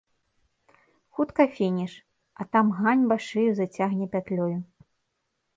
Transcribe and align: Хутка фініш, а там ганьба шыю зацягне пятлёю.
Хутка 1.13 1.45
фініш, 1.57 1.93
а 2.39 2.49
там 2.53 2.73
ганьба 2.79 3.15
шыю 3.27 3.51
зацягне 3.61 4.07
пятлёю. 4.17 4.57